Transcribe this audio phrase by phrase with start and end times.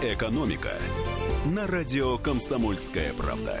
[0.00, 0.74] «Экономика»
[1.44, 3.60] на радио «Комсомольская правда».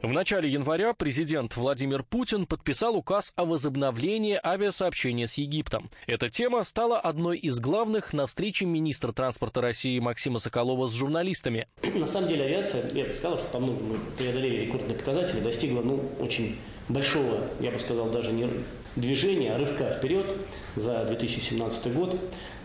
[0.00, 5.90] В начале января президент Владимир Путин подписал указ о возобновлении авиасообщения с Египтом.
[6.06, 11.68] Эта тема стала одной из главных на встрече министра транспорта России Максима Соколова с журналистами.
[11.82, 15.82] На самом деле авиация, я бы сказал, что по многим мы преодолели рекордные показатели, достигла
[15.82, 16.56] ну, очень
[16.88, 18.48] большого, я бы сказал, даже не
[18.96, 20.34] движения, рывка вперед
[20.76, 22.16] за 2017 год.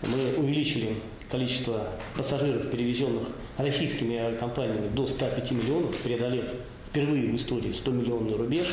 [0.04, 0.96] Мы увеличили
[1.30, 6.50] количество пассажиров, перевезенных российскими авиакомпаниями до 105 миллионов, преодолев
[6.90, 8.68] впервые в истории 100 миллионный рубеж.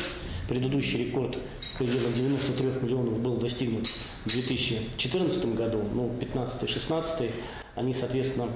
[0.47, 1.37] Предыдущий рекорд
[1.77, 3.87] пределах 93 миллионов был достигнут
[4.25, 7.31] в 2014 году, ну, 15-16
[7.77, 8.47] они, соответственно,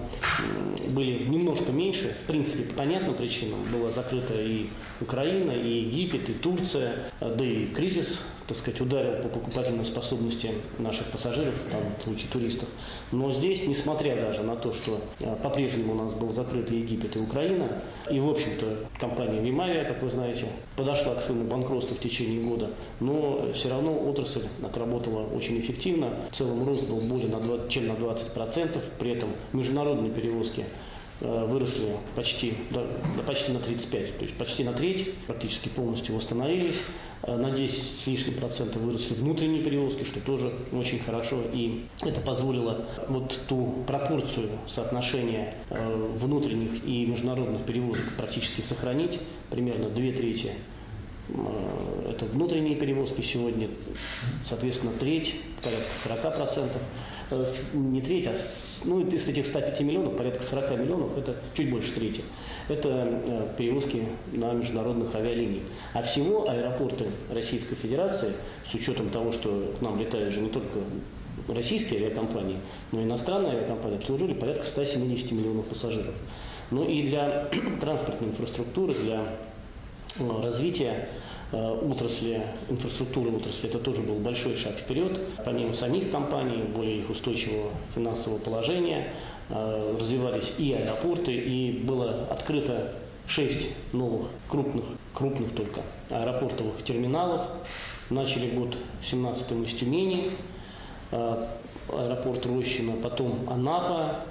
[0.89, 2.17] были немножко меньше.
[2.23, 4.65] В принципе, по понятным причинам была закрыта и
[4.99, 8.19] Украина, и Египет, и Турция, да и кризис
[8.51, 12.67] так сказать, ударил по покупательной способности наших пассажиров, там, в случае туристов.
[13.13, 17.19] Но здесь, несмотря даже на то, что э, по-прежнему у нас был закрыт Египет и
[17.19, 17.69] Украина,
[18.09, 22.71] и, в общем-то, компания Вимавия, как вы знаете, подошла к своему банкротству в течение года,
[22.99, 26.09] но все равно отрасль отработала очень эффективно.
[26.31, 30.65] В целом рост был более на 20, чем на 20%, при этом международные перевозки
[31.23, 32.83] Э, выросли почти, да,
[33.27, 36.81] почти на 35, то есть почти на треть, практически полностью восстановились.
[37.21, 41.41] Э, на 10 с лишним процентов выросли внутренние перевозки, что тоже очень хорошо.
[41.53, 49.19] И это позволило вот ту пропорцию соотношения э, внутренних и международных перевозок практически сохранить,
[49.51, 50.53] примерно две трети
[52.09, 53.69] это внутренние перевозки сегодня,
[54.43, 56.77] соответственно, треть, порядка 40%.
[57.31, 58.35] Э, не треть, а
[58.85, 62.23] ну, из этих 105 миллионов, порядка 40 миллионов, это чуть больше трети.
[62.67, 65.63] Это э, перевозки на международных авиалиниях.
[65.93, 68.33] А всего аэропорты Российской Федерации,
[68.69, 70.79] с учетом того, что к нам летают же не только
[71.47, 72.57] российские авиакомпании,
[72.91, 76.15] но и иностранные авиакомпании, обслужили порядка 170 миллионов пассажиров.
[76.71, 77.49] Ну и для
[77.81, 79.35] транспортной инфраструктуры, для
[80.19, 81.09] э, развития
[81.57, 85.19] отрасли, инфраструктуры отрасли, это тоже был большой шаг вперед.
[85.43, 89.13] Помимо самих компаний, более их устойчивого финансового положения,
[89.49, 92.93] э, развивались и аэропорты, и было открыто
[93.27, 97.47] шесть новых крупных, крупных только аэропортовых терминалов.
[98.09, 100.31] Начали год 17 из Тюмени,
[101.11, 101.47] э,
[101.89, 104.21] аэропорт Рощино, потом Анапа,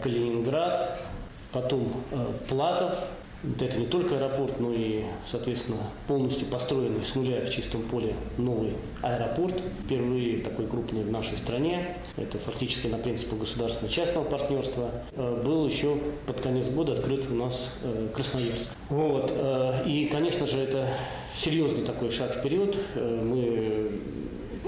[0.00, 1.00] Калининград,
[1.52, 1.92] потом
[2.48, 2.94] Платов,
[3.60, 8.72] это не только аэропорт, но и, соответственно, полностью построенный с нуля в чистом поле новый
[9.02, 9.54] аэропорт.
[9.84, 11.96] Впервые такой крупный в нашей стране.
[12.16, 14.90] Это фактически на принципах государственно-частного партнерства.
[15.12, 18.68] Э, был еще под конец года открыт у нас э, Красноярск.
[18.88, 19.32] Вот.
[19.34, 20.88] Э, и, конечно же, это
[21.36, 22.76] серьезный такой шаг вперед.
[22.94, 23.90] Мы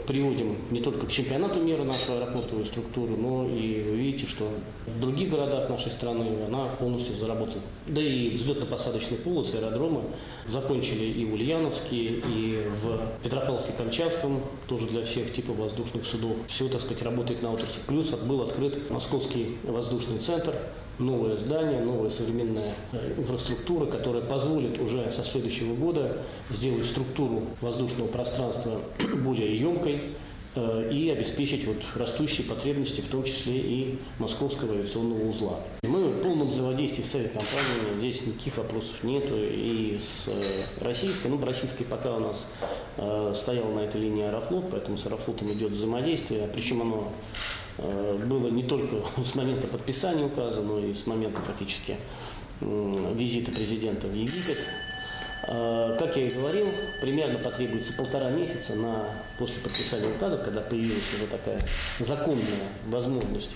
[0.09, 4.49] приводим не только к чемпионату мира нашу аэропортовую структуру, но и вы видите, что
[4.87, 7.63] в других городах нашей страны она полностью заработала.
[7.87, 10.05] Да и взлетно-посадочные полосы, аэродромы
[10.47, 16.33] закончили и в Ульяновске, и в Петропавловске-Камчатском, тоже для всех типов воздушных судов.
[16.47, 17.81] Все, так сказать, работает на отрасли.
[17.87, 20.55] Плюс был открыт Московский воздушный центр,
[20.99, 26.19] новое здание, новая современная э, инфраструктура, которая позволит уже со следующего года
[26.51, 28.81] сделать структуру воздушного пространства
[29.23, 30.03] более емкой
[30.55, 35.61] э, и обеспечить вот растущие потребности, в том числе и московского авиационного узла.
[35.83, 39.35] Мы в полном взаимодействии с авиакомпаниями, здесь никаких вопросов нету.
[39.37, 42.49] И с э, российской, ну, российской пока у нас
[43.37, 47.13] стоял на этой линии Аэрофлот, поэтому с Аэрофлотом идет взаимодействие, причем оно
[47.68, 51.97] Э, было не только с момента подписания указа, но и с момента фактически
[52.61, 54.59] визита президента в Египет.
[55.49, 56.67] Э, как я и говорил,
[57.01, 59.09] примерно потребуется полтора месяца на,
[59.39, 61.61] после подписания указа, когда появилась уже такая
[62.01, 63.51] законная возможность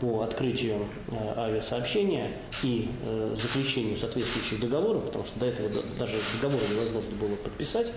[0.00, 2.30] по открытию э, авиасообщения
[2.62, 2.88] и
[3.36, 5.68] заключению соответствующих договоров, потому что до этого
[5.98, 7.88] даже договоры невозможно было подписать,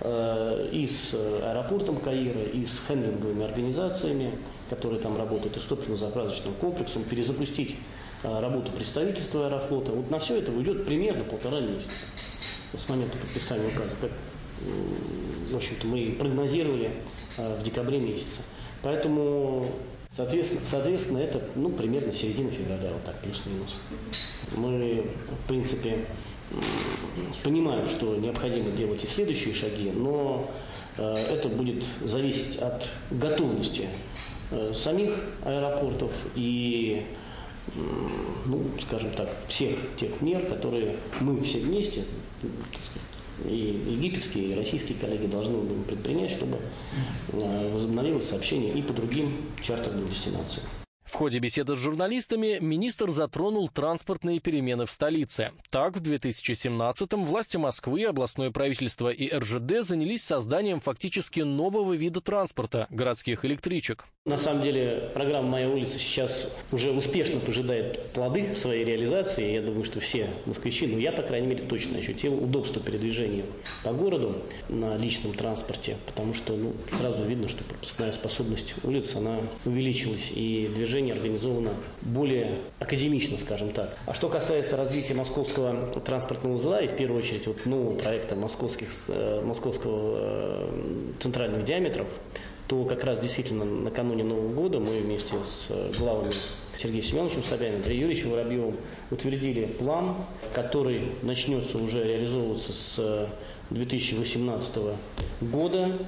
[0.00, 4.32] и с аэропортом Каира, и с хендлинговыми организациями,
[4.70, 7.74] которые там работают, и с топливно-заправочным комплексом, перезапустить
[8.22, 9.90] работу представительства Аэрофлота.
[9.90, 12.04] Вот на все это уйдет примерно полтора месяца
[12.76, 14.12] с момента подписания указа, как,
[15.50, 16.92] в общем-то, мы прогнозировали
[17.36, 18.42] в декабре месяце.
[18.82, 19.68] Поэтому,
[20.18, 23.80] соответственно, соответственно это ну, примерно середина февраля, вот так, плюс-минус.
[24.54, 25.06] Мы,
[25.44, 26.04] в принципе,
[27.42, 30.50] понимаем, что необходимо делать и следующие шаги, но
[30.98, 33.88] а, это будет зависеть от готовности
[34.50, 37.04] Э, самих аэропортов и,
[38.46, 42.04] ну, скажем так, всех тех мер, которые мы все вместе,
[43.44, 46.58] и египетские, и российские коллеги должны будем предпринять, чтобы
[47.32, 49.32] э, возобновилось сообщение и по другим
[49.62, 50.66] чартерным дестинациям.
[51.12, 55.52] Ходе беседы с журналистами министр затронул транспортные перемены в столице.
[55.70, 62.86] Так, в 2017-м власти Москвы, областное правительство и РЖД занялись созданием фактически нового вида транспорта–
[62.90, 64.04] городских электричек.
[64.28, 69.54] На самом деле программа «Моя улица» сейчас уже успешно пожидает плоды своей реализации.
[69.54, 73.44] Я думаю, что все москвичи, ну я, по крайней мере, точно ощутил удобство передвижения
[73.84, 74.36] по городу
[74.68, 80.70] на личном транспорте, потому что ну, сразу видно, что пропускная способность улиц, она увеличилась, и
[80.74, 81.70] движение организовано
[82.02, 83.96] более академично, скажем так.
[84.06, 88.88] А что касается развития московского транспортного узла, и в первую очередь вот нового проекта московских,
[89.08, 92.08] э, московского э, центральных диаметров,
[92.68, 96.32] то как раз действительно накануне Нового года мы вместе с э, главами
[96.76, 98.76] Сергеем Семеновичем Собяниным, Андреем Юрьевичем Воробьевым
[99.10, 100.16] утвердили план,
[100.52, 103.28] который начнется уже реализовываться с
[103.70, 104.94] 2018 э,
[105.40, 105.98] года.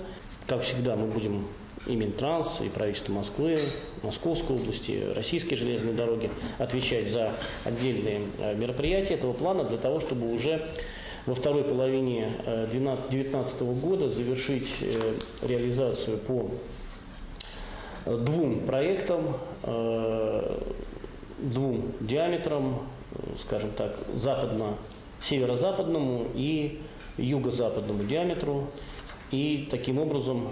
[0.47, 1.47] Как всегда, мы будем
[1.87, 3.59] и Минтранс, и правительство Москвы,
[4.03, 7.33] Московской области, российские железные дороги отвечать за
[7.65, 10.63] отдельные э, мероприятия этого плана для того, чтобы уже
[11.27, 15.15] во второй половине 2019 э, года завершить э,
[15.47, 16.51] реализацию по
[18.07, 19.37] двум проектам,
[21.39, 22.89] двум диаметрам,
[23.39, 24.79] скажем так, западно,
[25.21, 26.81] северо-западному и
[27.19, 28.69] юго-западному диаметру.
[29.31, 30.49] И таким образом,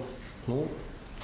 [0.47, 0.69] ну,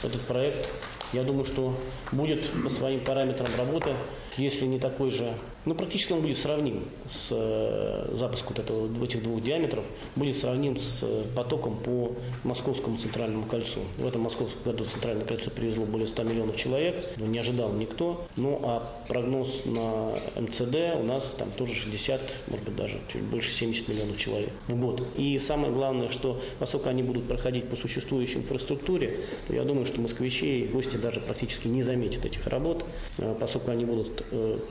[0.02, 0.68] этот проект,
[1.14, 1.74] я думаю, что
[2.12, 3.94] будет по своим параметрам работы,
[4.36, 5.34] если не такой же
[5.64, 9.84] ну, практически он будет сравним с э, запуском вот этого, этих двух диаметров,
[10.14, 12.12] будет сравним с э, потоком по
[12.42, 13.80] Московскому центральному кольцу.
[13.96, 18.26] В этом московском году центральное кольцо привезло более 100 миллионов человек, ну, не ожидал никто.
[18.36, 23.50] Ну, а прогноз на МЦД у нас там тоже 60, может быть, даже чуть больше
[23.50, 25.02] 70 миллионов человек в год.
[25.16, 29.16] И самое главное, что поскольку они будут проходить по существующей инфраструктуре,
[29.48, 32.84] то я думаю, что москвичи и гости даже практически не заметят этих работ,
[33.18, 34.24] э, поскольку они будут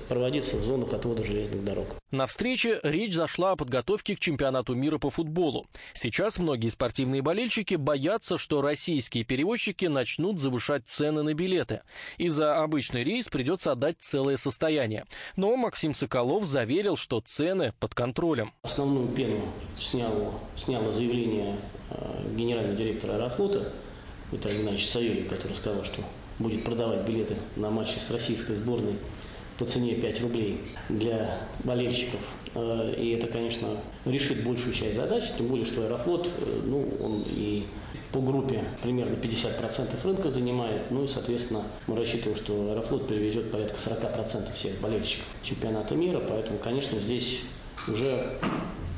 [0.08, 1.88] проводиться в зонах отвода железных дорог.
[2.12, 5.66] На встрече речь зашла о подготовке к чемпионату мира по футболу.
[5.94, 11.82] Сейчас многие спортивные болельщики боятся, что российские перевозчики начнут завышать цены на билеты.
[12.18, 15.06] И за обычный рейс придется отдать целое состояние.
[15.36, 18.52] Но Максим Соколов заверил, что цены под контролем.
[18.62, 19.40] Основную пену
[19.80, 21.58] сняло, сняло заявление
[21.90, 23.74] э, генерального директора Аэрофлота
[24.32, 26.02] Виталия Геннадьевича Савельева, который сказал, что
[26.40, 28.96] будет продавать билеты на матчи с российской сборной
[29.58, 32.20] по цене 5 рублей для болельщиков.
[32.56, 33.70] Э, и это, конечно,
[34.06, 37.66] решит большую часть задач, тем более, что Аэрофлот, э, ну, он и
[38.12, 40.92] по группе примерно 50% рынка занимает.
[40.92, 46.20] Ну и, соответственно, мы рассчитываем, что Аэрофлот перевезет порядка 40% всех болельщиков чемпионата мира.
[46.20, 47.42] Поэтому, конечно, здесь
[47.88, 48.38] уже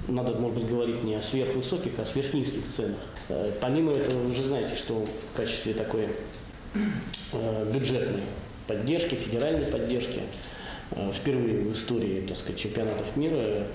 [0.07, 2.97] надо, может быть, говорить не о сверхвысоких, а о сверхнизких ценах.
[3.29, 6.09] Э, помимо этого, вы же знаете, что в качестве такой
[7.71, 8.21] бюджетной
[8.67, 10.21] поддержки, федеральной поддержки.
[10.91, 13.65] Э, впервые в истории так сказать, чемпионатов мира э,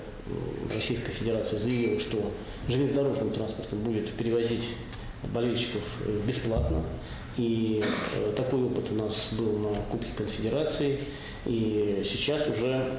[0.73, 2.31] Российская Федерация заявила, что
[2.67, 4.69] железнодорожным транспортом будет перевозить
[5.33, 6.83] болельщиков э, бесплатно.
[7.37, 7.81] И
[8.35, 10.99] такой опыт у нас был на Кубке Конфедерации.
[11.45, 12.97] И сейчас уже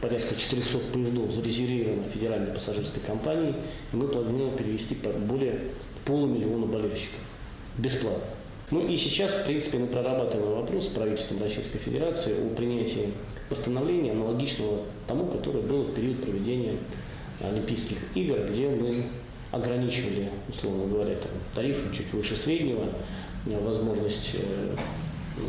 [0.00, 3.54] порядка 400 поездов зарезервировано федеральной пассажирской компанией.
[3.92, 5.60] И мы планируем перевести более
[6.04, 7.20] полумиллиона болельщиков
[7.78, 8.24] бесплатно.
[8.72, 13.12] Ну и сейчас, в принципе, мы прорабатываем вопрос с правительством Российской Федерации о принятии
[13.50, 16.76] постановления, аналогичного тому, которое было в период проведения
[17.42, 19.02] Олимпийских игр, где мы
[19.50, 22.88] ограничивали, условно говоря, там, тарифы чуть выше среднего,
[23.44, 24.76] возможность э,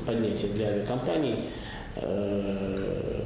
[0.06, 1.36] поднятия для авиакомпаний
[1.96, 3.24] э,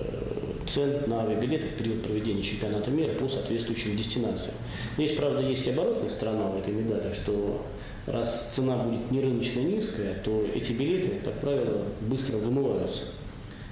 [0.67, 4.57] цен на авиабилеты в период проведения чемпионата мира по соответствующим дестинациям.
[4.95, 7.65] Здесь, правда, есть и оборотная сторона в этой медали, что
[8.07, 13.03] раз цена будет не рыночно низкая, то эти билеты, как правило, быстро вымываются.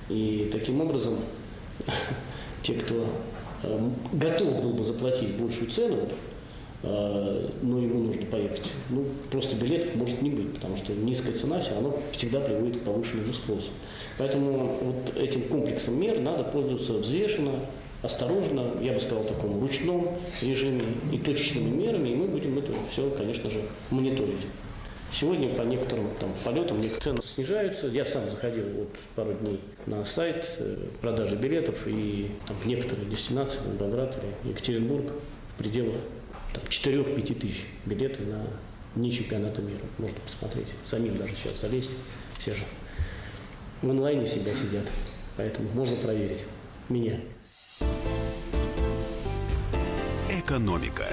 [0.09, 1.17] И таким образом
[2.61, 3.07] те, кто
[3.63, 6.09] э, готов был бы заплатить большую цену,
[6.85, 11.73] но ему нужно поехать, ну, просто билетов может не быть, потому что низкая цена все
[11.73, 13.69] равно всегда приводит к повышенному спросу.
[14.17, 17.53] Поэтому вот этим комплексом мер надо пользоваться взвешенно,
[18.01, 20.09] осторожно, я бы сказал, в таком ручном
[20.41, 24.45] режиме и точечными мерами, и мы будем это все, конечно же, мониторить.
[25.13, 27.87] Сегодня по некоторым там, полетам цены снижаются.
[27.87, 33.59] Я сам заходил вот пару дней на сайт э, продажи билетов, и там, некоторые дестинации,
[33.65, 35.13] Волгоград Екатеринбург,
[35.55, 35.95] в пределах
[36.69, 38.47] 4-5 тысяч билетов на
[38.95, 39.81] не чемпионата мира.
[39.97, 40.67] Можно посмотреть.
[40.85, 41.91] Самим даже сейчас залезть.
[42.39, 42.63] Все же
[43.81, 44.85] в онлайне себя сидят.
[45.37, 46.43] Поэтому можно проверить
[46.89, 47.19] меня.
[50.29, 51.07] Экономика.